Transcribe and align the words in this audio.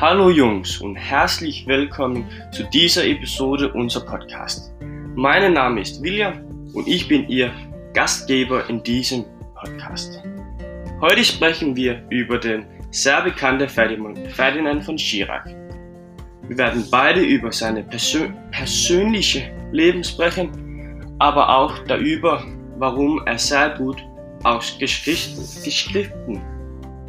Hallo 0.00 0.30
Jungs 0.30 0.78
und 0.80 0.94
herzlich 0.94 1.66
willkommen 1.66 2.24
zu 2.52 2.62
dieser 2.62 3.04
Episode 3.04 3.72
unserer 3.72 4.04
Podcast. 4.04 4.72
Mein 5.16 5.52
Name 5.52 5.80
ist 5.80 6.00
William 6.00 6.34
und 6.72 6.86
ich 6.86 7.08
bin 7.08 7.28
Ihr 7.28 7.50
Gastgeber 7.94 8.70
in 8.70 8.80
diesem 8.84 9.24
Podcast. 9.56 10.22
Heute 11.00 11.24
sprechen 11.24 11.74
wir 11.74 12.00
über 12.10 12.38
den 12.38 12.64
sehr 12.92 13.22
bekannten 13.22 13.68
Ferdinand 13.68 14.84
von 14.84 14.96
Chirac. 14.96 15.46
Wir 16.46 16.56
werden 16.56 16.86
beide 16.92 17.22
über 17.22 17.50
seine 17.50 17.82
persö 17.82 18.28
persönliche 18.52 19.50
Leben 19.72 20.04
sprechen, 20.04 21.16
aber 21.18 21.48
auch 21.48 21.76
darüber, 21.88 22.44
warum 22.76 23.20
er 23.26 23.36
sehr 23.36 23.70
gut 23.70 24.00
aus 24.44 24.78
Geschriften, 24.78 25.42
Geschriften 25.64 26.40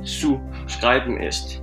zu 0.04 0.42
schreiben 0.66 1.22
ist. 1.22 1.62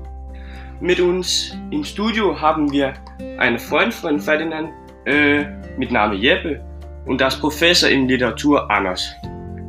Mit 0.80 1.00
uns 1.00 1.56
im 1.70 1.82
Studio 1.82 2.38
haben 2.38 2.70
wir 2.70 2.92
einen 3.38 3.58
Freund 3.58 3.94
von 3.94 4.20
Ferdinand 4.20 4.68
äh, 5.06 5.44
mit 5.78 5.90
Namen 5.90 6.20
Jeppe 6.20 6.62
und 7.06 7.18
das 7.18 7.40
Professor 7.40 7.88
in 7.88 8.06
Literatur 8.06 8.70
Anders. 8.70 9.10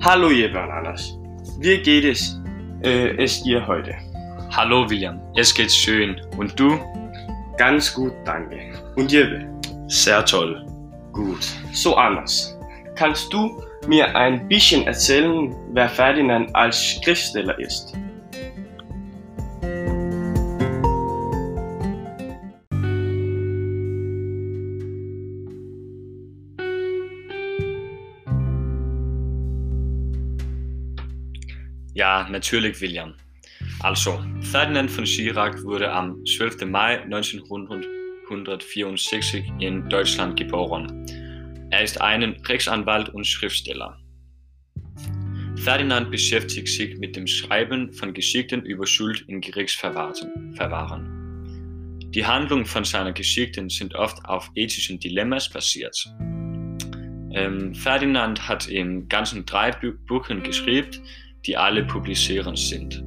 Hallo 0.01 0.29
Jeppe 0.29 0.61
und 0.61 0.69
Anders. 0.69 1.17
Wie 1.59 1.77
geht 1.77 2.03
es, 2.03 2.41
äh, 2.83 3.15
es 3.23 3.41
dir 3.41 3.65
heute? 3.65 3.95
Hallo 4.51 4.89
William, 4.89 5.21
es 5.37 5.53
geht 5.53 5.71
schön. 5.71 6.19
Und 6.37 6.59
du? 6.59 6.77
Ganz 7.55 7.93
gut, 7.93 8.11
danke. 8.25 8.57
Und 8.97 9.09
Jeppe? 9.09 9.47
Sehr 9.87 10.25
toll. 10.25 10.65
Gut. 11.13 11.47
So 11.71 11.95
Anders, 11.95 12.59
kannst 12.95 13.31
du 13.31 13.63
mir 13.87 14.13
ein 14.13 14.45
bisschen 14.49 14.85
erzählen, 14.85 15.55
wer 15.71 15.87
Ferdinand 15.87 16.53
als 16.53 16.83
Schriftsteller 16.83 17.57
ist? 17.59 17.93
Ja, 31.97 32.29
natürlich, 32.29 32.79
William. 32.79 33.15
Also, 33.79 34.23
Ferdinand 34.41 34.91
von 34.91 35.05
Chirac 35.05 35.63
wurde 35.63 35.91
am 35.91 36.23
12. 36.25 36.67
Mai 36.67 37.01
1964 37.01 39.51
in 39.57 39.89
Deutschland 39.89 40.37
geboren. 40.37 41.07
Er 41.71 41.81
ist 41.81 41.99
ein 41.99 42.37
Rechtsanwalt 42.47 43.09
und 43.09 43.25
Schriftsteller. 43.25 43.97
Ferdinand 45.55 46.11
beschäftigt 46.11 46.67
sich 46.67 46.99
mit 46.99 47.15
dem 47.15 47.25
Schreiben 47.25 47.91
von 47.91 48.13
Geschichten 48.13 48.61
über 48.61 48.85
Schuld 48.85 49.25
in 49.27 49.41
Gerichtsverfahren. 49.41 52.11
Die 52.13 52.27
Handlungen 52.27 52.65
von 52.65 52.83
seinen 52.83 53.15
Geschichten 53.15 53.69
sind 53.69 53.95
oft 53.95 54.23
auf 54.25 54.51
ethischen 54.53 54.99
Dilemmas 54.99 55.49
basiert. 55.49 55.97
Ähm, 57.33 57.73
Ferdinand 57.73 58.47
hat 58.47 58.67
im 58.67 59.09
Ganzen 59.09 59.47
drei 59.47 59.71
Bücher 59.71 60.35
geschrieben, 60.41 60.91
die 61.45 61.55
alle 61.55 61.83
publizierend 61.85 62.57
sind. 62.57 63.03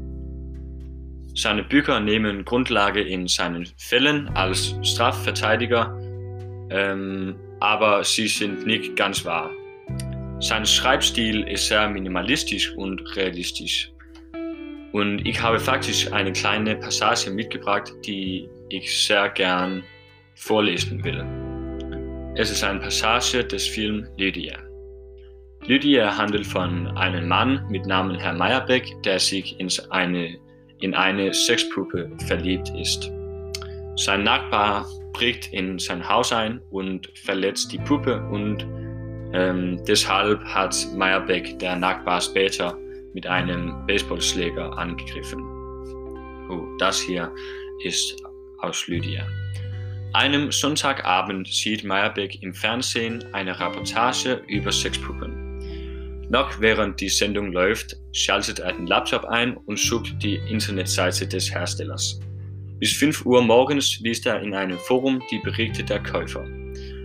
Seine 1.34 1.62
Bücher 1.62 2.00
nehmen 2.00 2.44
Grundlage 2.44 3.00
in 3.00 3.28
seinen 3.28 3.66
Fällen 3.76 4.28
als 4.30 4.74
Strafverteidiger, 4.82 5.96
ähm, 6.70 7.36
aber 7.60 8.02
sie 8.04 8.28
sind 8.28 8.66
nicht 8.66 8.96
ganz 8.96 9.24
wahr. 9.24 9.50
Sein 10.40 10.64
Schreibstil 10.64 11.42
ist 11.48 11.68
sehr 11.68 11.88
minimalistisch 11.88 12.74
und 12.76 13.00
realistisch. 13.16 13.92
Und 14.92 15.24
ich 15.26 15.40
habe 15.40 15.60
faktisch 15.60 16.10
eine 16.12 16.32
kleine 16.32 16.76
Passage 16.76 17.30
mitgebracht, 17.30 17.92
die 18.04 18.48
ich 18.70 19.06
sehr 19.06 19.28
gern 19.28 19.84
vorlesen 20.34 21.04
will. 21.04 21.24
Es 22.36 22.50
ist 22.50 22.64
eine 22.64 22.80
Passage 22.80 23.44
des 23.44 23.66
Films 23.66 24.08
Lydia. 24.16 24.69
Lydia 25.66 26.16
handelt 26.16 26.46
von 26.46 26.86
einem 26.96 27.28
Mann 27.28 27.64
mit 27.68 27.86
Namen 27.86 28.18
Herr 28.18 28.32
Meyerbeck, 28.32 29.02
der 29.02 29.18
sich 29.18 29.58
in 29.60 29.68
eine, 29.90 30.38
in 30.80 30.94
eine 30.94 31.32
Sexpuppe 31.34 32.10
verliebt 32.26 32.70
ist. 32.76 33.10
Sein 33.96 34.24
Nachbar 34.24 34.86
bricht 35.12 35.52
in 35.52 35.78
sein 35.78 36.08
Haus 36.08 36.32
ein 36.32 36.60
und 36.70 37.10
verletzt 37.24 37.72
die 37.72 37.78
Puppe 37.78 38.22
und 38.30 38.66
ähm, 39.32 39.80
deshalb 39.86 40.42
hat 40.44 40.74
Meyerbeck 40.96 41.58
der 41.58 41.76
Nachbar 41.76 42.20
später 42.20 42.76
mit 43.12 43.26
einem 43.26 43.86
Baseballschläger 43.86 44.76
angegriffen. 44.78 45.40
Oh, 46.48 46.62
das 46.78 47.00
hier 47.00 47.30
ist 47.84 48.16
aus 48.58 48.88
Lydia. 48.88 49.26
Einem 50.14 50.50
Sonntagabend 50.50 51.46
sieht 51.46 51.84
Meyerbeck 51.84 52.42
im 52.42 52.52
Fernsehen 52.52 53.22
eine 53.32 53.58
Reportage 53.60 54.42
über 54.48 54.72
Sexpuppen. 54.72 55.39
Noch 56.30 56.60
während 56.60 57.00
die 57.00 57.08
Sendung 57.08 57.50
läuft, 57.50 57.96
schaltet 58.12 58.60
er 58.60 58.72
den 58.72 58.86
Laptop 58.86 59.24
ein 59.24 59.56
und 59.56 59.80
sucht 59.80 60.22
die 60.22 60.36
Internetseite 60.48 61.26
des 61.26 61.52
Herstellers. 61.52 62.20
Bis 62.78 62.92
5 62.92 63.26
Uhr 63.26 63.42
morgens 63.42 63.98
liest 63.98 64.26
er 64.26 64.40
in 64.40 64.54
einem 64.54 64.78
Forum 64.78 65.20
die 65.28 65.40
Berichte 65.40 65.82
der 65.82 66.00
Käufer. 66.00 66.44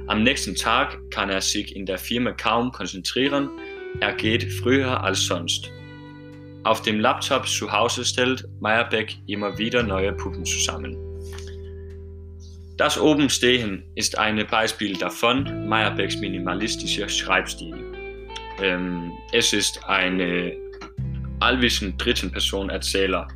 Am 0.06 0.22
nächsten 0.22 0.54
Tag 0.54 1.00
kann 1.10 1.32
er 1.32 1.42
sich 1.42 1.76
in 1.76 1.88
der 1.88 1.98
Firma 1.98 2.34
kaum 2.34 2.72
konzentrieren, 2.72 3.50
er 4.00 4.14
geht 4.14 4.44
früher 4.54 5.04
als 5.04 5.26
sonst. 5.26 5.72
Auf 6.64 6.84
dem 6.84 7.00
Laptop 7.00 7.48
zu 7.48 7.72
Hause 7.72 8.06
stellt 8.06 8.48
Meyerbeck 8.60 9.16
immer 9.26 9.58
wieder 9.58 9.82
neue 9.82 10.14
Puppen 10.14 10.46
zusammen. 10.46 10.96
Das 12.78 13.00
oben 13.00 13.32
stehen 13.32 13.86
ist 13.96 14.20
ein 14.20 14.46
Beispiel 14.46 14.96
davon, 14.96 15.68
Meyerbecks 15.68 16.18
minimalistischer 16.18 17.10
Schreibstil. 17.10 18.05
Ähm, 18.62 19.12
es 19.32 19.54
ist 19.54 19.84
eine 19.88 20.56
allwissend 21.40 22.04
dritten 22.04 22.32
Person 22.32 22.70
Erzähler 22.70 23.28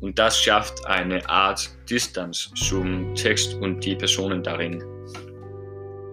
und 0.00 0.18
das 0.18 0.40
schafft 0.40 0.84
eine 0.86 1.28
Art 1.28 1.70
Distanz 1.88 2.50
zum 2.54 3.14
Text 3.14 3.54
und 3.54 3.84
die 3.84 3.96
Personen 3.96 4.42
darin. 4.42 4.82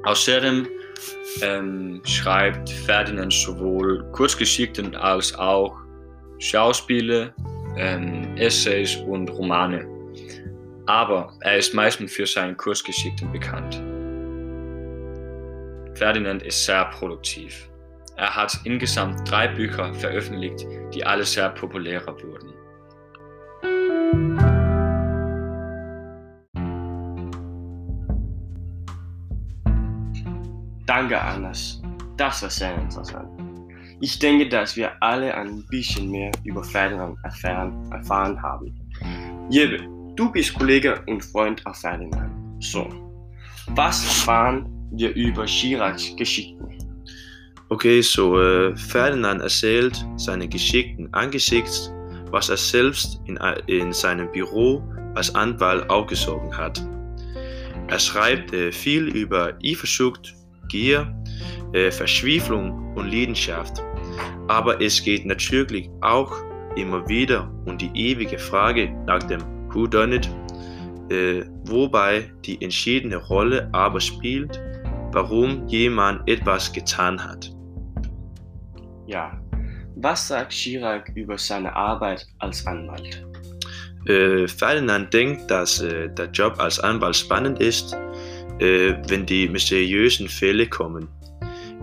Außerdem 0.06 0.68
ähm, 1.42 2.02
schreibt 2.06 2.70
Ferdinand 2.70 3.34
sowohl 3.34 4.04
Kurzgeschichten 4.12 4.96
als 4.96 5.34
auch 5.36 5.76
Schauspiele, 6.40 7.34
ähm, 7.78 8.36
Essays 8.38 8.96
und 8.96 9.30
Romane. 9.30 9.88
Aber 10.86 11.34
er 11.42 11.58
ist 11.58 11.74
meistens 11.74 12.14
für 12.14 12.26
seine 12.26 12.56
Kurzgeschichten 12.56 13.32
bekannt. 13.32 13.76
Ferdinand 15.96 16.44
ist 16.44 16.66
sehr 16.66 16.86
produktiv. 16.86 17.69
Er 18.20 18.36
hat 18.36 18.60
insgesamt 18.66 19.32
drei 19.32 19.48
Bücher 19.48 19.94
veröffentlicht, 19.94 20.68
die 20.94 21.06
alle 21.06 21.24
sehr 21.24 21.52
populärer 21.52 22.14
wurden. 22.22 22.54
Danke, 30.86 31.22
Anders. 31.22 31.82
Das 32.18 32.44
war 32.44 32.50
sehr 32.50 32.76
interessant. 32.76 33.30
Ich 34.02 34.20
denke, 34.20 34.50
dass 34.50 34.76
wir 34.76 34.92
alle 35.02 35.34
ein 35.34 35.66
bisschen 35.68 36.12
mehr 36.12 36.32
über 36.44 36.62
Ferdinand 36.62 37.18
erfahren, 37.24 37.90
erfahren 37.94 38.42
haben. 38.42 38.78
Jebe, 39.50 39.78
du 40.18 40.30
bist 40.30 40.54
Kollege 40.56 41.02
und 41.08 41.24
Freund 41.24 41.66
auf 41.66 41.78
Ferdinand. 41.78 42.62
So, 42.62 42.86
was 43.68 44.04
erfahren 44.04 44.70
wir 44.92 45.16
über 45.16 45.46
Chiracs 45.46 46.14
Geschichten? 46.18 46.69
Okay, 47.72 48.02
so 48.02 48.42
äh, 48.42 48.76
Ferdinand 48.76 49.44
erzählt 49.44 50.04
seine 50.18 50.48
Geschichten 50.48 51.08
angesichts, 51.12 51.94
was 52.32 52.50
er 52.50 52.58
selbst 52.58 53.22
in, 53.26 53.38
in 53.68 53.94
seinem 53.94 54.32
Büro 54.32 54.82
als 55.14 55.36
Anwalt 55.36 55.88
aufgesogen 55.88 56.56
hat. 56.58 56.84
Er 57.88 58.00
schreibt 58.00 58.54
äh, 58.54 58.72
viel 58.72 59.10
über 59.10 59.54
Eifersucht, 59.64 60.34
Gier, 60.68 61.14
äh, 61.74 61.92
Verschwiefelung 61.92 62.96
und 62.96 63.12
Leidenschaft. 63.12 63.84
Aber 64.48 64.82
es 64.82 65.04
geht 65.04 65.28
natürlich 65.28 65.92
auch 66.02 66.36
immer 66.76 67.08
wieder 67.08 67.52
um 67.68 67.78
die 67.78 67.92
ewige 67.94 68.40
Frage 68.40 68.90
nach 69.06 69.22
dem 69.22 69.42
Who 69.72 69.86
Done 69.86 70.16
It, 70.16 70.30
äh, 71.12 71.44
wobei 71.66 72.32
die 72.46 72.60
entschiedene 72.64 73.18
Rolle 73.18 73.70
aber 73.74 74.00
spielt, 74.00 74.60
warum 75.12 75.68
jemand 75.68 76.28
etwas 76.28 76.74
getan 76.74 77.24
hat. 77.24 77.52
Ja. 79.10 79.32
Was 79.96 80.28
sagt 80.28 80.54
Chirac 80.54 81.12
über 81.16 81.36
seine 81.36 81.76
Arbeit 81.76 82.28
als 82.38 82.66
Anwalt? 82.68 83.26
Äh, 84.06 84.48
Ferdinand 84.48 85.12
denkt, 85.12 85.50
dass 85.50 85.82
äh, 85.82 86.10
der 86.10 86.28
Job 86.28 86.60
als 86.60 86.80
Anwalt 86.80 87.16
spannend 87.16 87.60
ist, 87.60 87.94
äh, 88.60 88.94
wenn 89.08 89.26
die 89.26 89.50
mysteriösen 89.50 90.30
Fälle 90.30 90.68
kommen. 90.68 91.08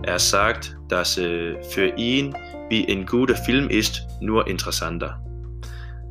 Er 0.03 0.19
sagt, 0.19 0.77
dass 0.87 1.17
äh, 1.17 1.61
für 1.63 1.89
ihn 1.97 2.33
wie 2.69 2.87
ein 2.87 3.05
guter 3.05 3.35
Film 3.35 3.69
ist, 3.69 4.07
nur 4.21 4.47
interessanter. 4.47 5.21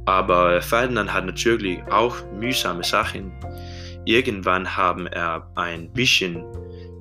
Aber 0.05 0.61
Ferdinand 0.61 1.13
hat 1.13 1.25
natürlich 1.25 1.79
auch 1.91 2.15
mühsame 2.39 2.85
Sachen. 2.85 3.33
Irgendwann 4.05 4.77
haben 4.77 5.07
er 5.07 5.51
ein 5.55 5.91
bisschen 5.95 6.45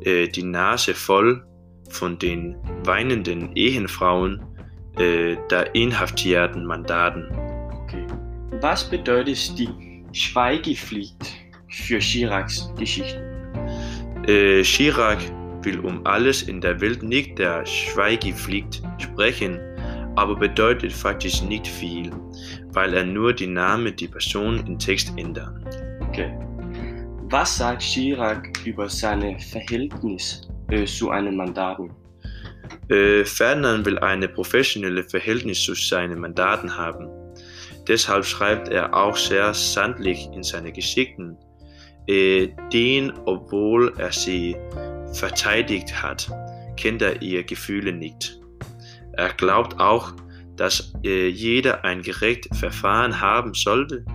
äh, 0.05 0.27
die 0.29 0.43
Nase 0.43 0.93
voll 0.93 1.45
von 1.89 2.17
den 2.19 2.55
weinenden 2.83 3.55
Ehenfrauen 3.55 4.41
äh, 4.97 5.35
der 5.49 5.73
inhaftierten 5.75 6.65
Mandaten. 6.65 7.27
Okay. 7.83 8.05
Was 8.61 8.89
bedeutet 8.89 9.57
die 9.57 10.03
Schweigepflicht 10.13 11.17
für 11.69 11.99
Chiracs 11.99 12.71
Geschichte? 12.77 13.21
Äh, 14.27 14.63
Chirac 14.63 15.19
will 15.63 15.79
um 15.79 16.05
alles 16.05 16.43
in 16.43 16.61
der 16.61 16.79
Welt 16.79 17.03
nicht 17.03 17.37
der 17.39 17.65
Schweigepflicht 17.65 18.81
sprechen, 18.99 19.59
aber 20.15 20.35
bedeutet 20.35 20.93
faktisch 20.93 21.41
nicht 21.41 21.67
viel, 21.67 22.11
weil 22.69 22.93
er 22.93 23.03
nur 23.03 23.33
die 23.33 23.47
Namen 23.47 23.95
der 23.95 24.07
Person 24.07 24.65
im 24.65 24.79
Text 24.79 25.11
ändert. 25.17 25.83
Okay. 26.07 26.31
Was 27.29 27.57
sagt 27.57 27.81
Chirac 27.81 28.49
über 28.65 28.87
seine 28.87 29.37
Verhältnis 29.39 30.47
zu 30.85 31.09
einem 31.09 31.35
Mandaten? 31.35 31.91
Äh, 32.89 33.25
Ferdinand 33.25 33.85
will 33.85 33.99
eine 33.99 34.27
professionelle 34.27 35.03
Verhältnis 35.03 35.63
zu 35.63 35.73
seinen 35.73 36.19
Mandaten 36.19 36.75
haben. 36.75 37.07
Deshalb 37.87 38.25
schreibt 38.25 38.69
er 38.69 38.93
auch 38.93 39.15
sehr 39.15 39.53
sandlich 39.53 40.27
in 40.33 40.43
seine 40.43 40.71
Geschichten, 40.71 41.37
äh, 42.07 42.49
den, 42.71 43.11
obwohl 43.25 43.93
er 43.97 44.11
sie 44.11 44.55
verteidigt 45.13 46.01
hat, 46.01 46.29
kennt 46.77 47.01
er 47.01 47.21
ihre 47.21 47.43
Gefühle 47.43 47.91
nicht. 47.91 48.39
Er 49.13 49.33
glaubt 49.33 49.79
auch, 49.79 50.13
dass 50.55 50.93
äh, 51.03 51.27
jeder 51.27 51.83
ein 51.83 52.01
gerechtes 52.01 52.57
Verfahren 52.57 53.19
haben 53.19 53.53
sollte, 53.53 54.05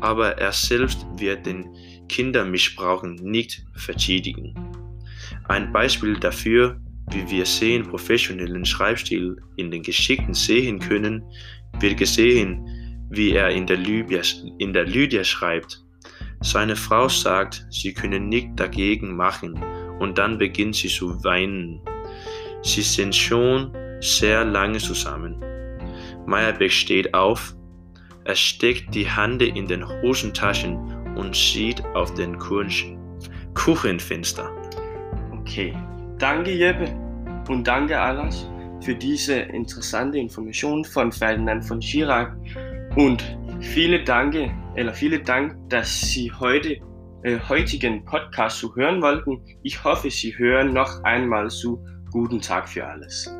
aber 0.00 0.38
er 0.38 0.52
selbst 0.52 1.06
wird 1.16 1.46
den 1.46 1.68
Kindermissbrauchen 2.08 3.16
nicht 3.16 3.64
verteidigen. 3.74 4.54
Ein 5.48 5.72
Beispiel 5.72 6.18
dafür, 6.18 6.80
wie 7.10 7.30
wir 7.30 7.46
sehen 7.46 7.84
professionellen 7.84 8.64
Schreibstil 8.64 9.36
in 9.56 9.70
den 9.70 9.82
Geschichten 9.82 10.34
sehen 10.34 10.78
können, 10.78 11.22
wird 11.80 11.96
gesehen, 11.96 12.66
wie 13.10 13.32
er 13.32 13.50
in 13.50 13.66
der, 13.66 13.76
Lydia, 13.76 14.22
in 14.58 14.72
der 14.72 14.84
Lydia 14.84 15.22
schreibt. 15.22 15.82
Seine 16.40 16.76
Frau 16.76 17.08
sagt, 17.08 17.66
sie 17.70 17.94
könne 17.94 18.20
nichts 18.20 18.56
dagegen 18.56 19.16
machen 19.16 19.62
und 19.98 20.18
dann 20.18 20.38
beginnt 20.38 20.76
sie 20.76 20.88
zu 20.88 21.22
weinen. 21.24 21.80
Sie 22.62 22.82
sind 22.82 23.14
schon 23.14 23.72
sehr 24.00 24.44
lange 24.44 24.78
zusammen. 24.78 25.42
Meyerbeck 26.26 26.72
steht 26.72 27.14
auf, 27.14 27.54
er 28.24 28.34
steckt 28.34 28.92
die 28.94 29.08
Hand 29.08 29.40
in 29.40 29.68
den 29.68 29.86
Hosentaschen 29.86 30.76
und 31.16 31.36
sieht 31.36 31.84
auf 31.94 32.12
den 32.14 32.36
Kuchenfenster. 33.54 34.65
Okay, 35.46 35.72
danke 36.18 36.50
Jeppe 36.50 36.88
und 37.48 37.68
danke 37.68 37.96
Alas 37.96 38.50
für 38.80 38.96
diese 38.96 39.34
interessante 39.34 40.18
Information 40.18 40.84
von 40.84 41.12
Ferdinand 41.12 41.64
von 41.64 41.78
Chirac 41.78 42.36
und 42.96 43.22
viele 43.60 44.02
Danke, 44.02 44.52
eller 44.74 44.92
viele 44.92 45.20
Dank, 45.20 45.56
dass 45.68 46.00
Sie 46.00 46.32
heute 46.32 46.80
äh, 47.22 47.38
heutigen 47.48 48.04
Podcast 48.04 48.58
zu 48.58 48.74
hören 48.74 49.00
wollten. 49.00 49.40
Ich 49.62 49.84
hoffe, 49.84 50.10
Sie 50.10 50.36
hören 50.36 50.72
noch 50.72 51.04
einmal 51.04 51.48
zu 51.48 51.80
Guten 52.10 52.40
Tag 52.40 52.68
für 52.68 52.84
alles. 52.84 53.30